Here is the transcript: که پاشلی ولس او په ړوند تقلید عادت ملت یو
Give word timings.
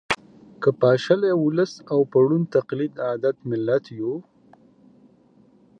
که 0.61 0.69
پاشلی 0.81 1.31
ولس 1.45 1.73
او 1.93 1.99
په 2.11 2.17
ړوند 2.27 2.45
تقلید 2.55 2.93
عادت 3.07 3.37
ملت 3.49 3.83
یو 3.99 4.13